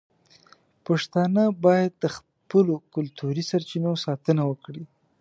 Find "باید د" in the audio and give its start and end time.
1.65-2.05